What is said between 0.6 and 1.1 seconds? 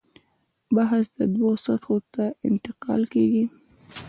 بحث